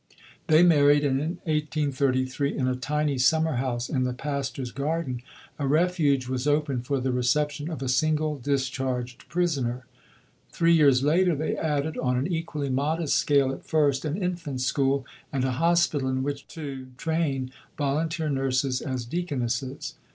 They 0.47 0.63
married, 0.63 1.05
and 1.05 1.19
in 1.21 1.29
1833 1.43 2.57
in 2.57 2.67
a 2.67 2.73
tiny 2.75 3.19
summer 3.19 3.57
house 3.57 3.87
in 3.87 4.03
the 4.03 4.13
pastor's 4.15 4.71
garden 4.71 5.21
a 5.59 5.67
refuge 5.67 6.27
was 6.27 6.47
opened 6.47 6.87
for 6.87 6.99
the 6.99 7.11
reception 7.11 7.69
of 7.69 7.83
a 7.83 7.87
single 7.87 8.39
discharged 8.39 9.29
prisoner. 9.29 9.85
Three 10.51 10.73
years 10.73 11.03
later, 11.03 11.35
they 11.35 11.55
added, 11.55 11.99
on 11.99 12.17
an 12.17 12.25
equally 12.25 12.71
modest 12.71 13.15
scale 13.15 13.51
at 13.51 13.63
first, 13.63 14.03
an 14.03 14.17
Infant 14.17 14.61
School, 14.61 15.05
and 15.31 15.43
a 15.43 15.51
Hospital 15.51 16.09
in 16.09 16.23
which 16.23 16.47
to 16.47 16.87
train 16.97 17.51
volunteer 17.77 18.27
nurses 18.27 18.81
as 18.81 19.05
deaconesses. 19.05 19.93